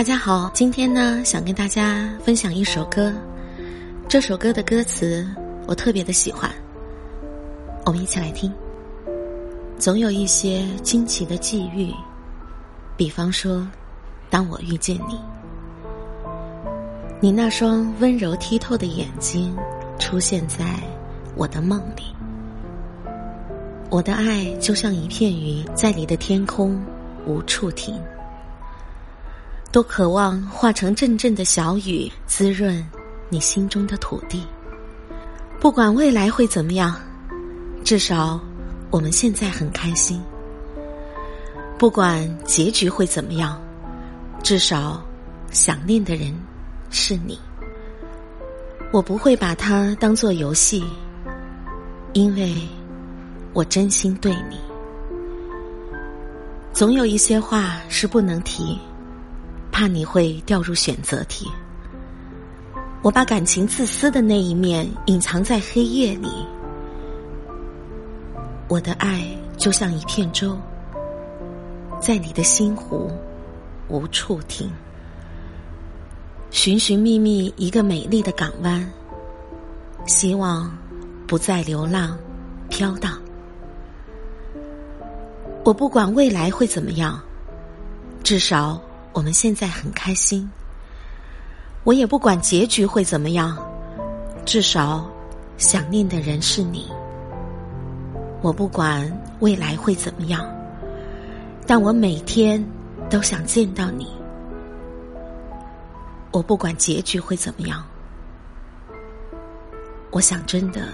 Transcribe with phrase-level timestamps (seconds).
[0.00, 3.12] 大家好，今天呢，想跟大家分享一首歌。
[4.08, 5.28] 这首歌的歌词
[5.66, 6.50] 我特别的喜欢，
[7.84, 8.50] 我们一起来听。
[9.78, 11.92] 总有一些惊奇的际遇，
[12.96, 13.68] 比方说，
[14.30, 15.20] 当我遇见你，
[17.20, 19.54] 你那双温柔剔透的眼睛
[19.98, 20.64] 出现在
[21.36, 22.04] 我的梦里，
[23.90, 26.82] 我的爱就像一片云，在你的天空
[27.26, 27.94] 无处停，
[29.72, 32.84] 都渴望化成阵阵的小雨，滋润。
[33.32, 34.44] 你心中的土地，
[35.60, 37.00] 不管未来会怎么样，
[37.84, 38.40] 至少
[38.90, 40.20] 我们现在很开心。
[41.78, 43.62] 不管结局会怎么样，
[44.42, 45.00] 至少
[45.52, 46.34] 想念的人
[46.90, 47.38] 是你。
[48.90, 50.84] 我不会把它当做游戏，
[52.12, 52.56] 因为
[53.52, 54.58] 我真心对你。
[56.72, 58.76] 总有一些话是不能提，
[59.80, 61.50] 怕你会掉入选择题。
[63.00, 66.28] 我把感情自私的那一面隐藏在黑夜里，
[68.68, 70.54] 我的爱就像一片舟，
[71.98, 73.10] 在你的心湖
[73.88, 74.70] 无处停，
[76.50, 78.86] 寻寻觅觅一个美丽的港湾，
[80.04, 80.70] 希望
[81.26, 82.18] 不再流浪
[82.68, 83.18] 飘荡。
[85.64, 87.18] 我不管未来会怎么样，
[88.22, 88.78] 至少
[89.12, 90.48] 我们现在很开心。
[91.84, 93.56] 我也不管结局会怎么样，
[94.44, 95.10] 至少
[95.56, 96.90] 想念的人是你。
[98.42, 100.46] 我不管未来会怎么样，
[101.66, 102.64] 但我每天
[103.08, 104.08] 都想见到你。
[106.32, 107.84] 我不管结局会怎么样，
[110.10, 110.88] 我想真的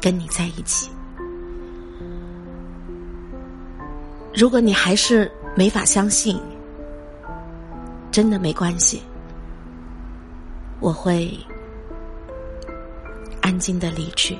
[0.00, 0.90] 跟你在一起。
[4.34, 6.40] 如果你还是没法相信，
[8.12, 9.02] 真的没关系。
[10.80, 11.34] 我会
[13.40, 14.36] 安静的离去。